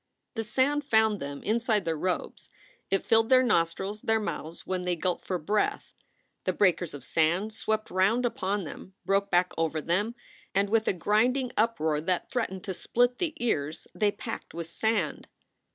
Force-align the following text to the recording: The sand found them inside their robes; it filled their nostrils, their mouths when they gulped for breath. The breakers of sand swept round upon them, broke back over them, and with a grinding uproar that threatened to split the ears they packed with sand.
The 0.33 0.43
sand 0.43 0.83
found 0.83 1.19
them 1.19 1.43
inside 1.43 1.85
their 1.85 1.95
robes; 1.95 2.49
it 2.89 3.03
filled 3.03 3.29
their 3.29 3.43
nostrils, 3.43 4.01
their 4.01 4.19
mouths 4.19 4.65
when 4.65 4.81
they 4.81 4.95
gulped 4.95 5.25
for 5.25 5.37
breath. 5.37 5.93
The 6.43 6.53
breakers 6.53 6.95
of 6.95 7.03
sand 7.03 7.53
swept 7.53 7.91
round 7.91 8.25
upon 8.25 8.63
them, 8.63 8.95
broke 9.05 9.29
back 9.29 9.53
over 9.59 9.79
them, 9.79 10.15
and 10.55 10.71
with 10.71 10.87
a 10.87 10.93
grinding 10.93 11.51
uproar 11.55 12.01
that 12.01 12.31
threatened 12.31 12.63
to 12.63 12.73
split 12.73 13.19
the 13.19 13.35
ears 13.37 13.85
they 13.93 14.11
packed 14.11 14.55
with 14.55 14.65
sand. 14.65 15.27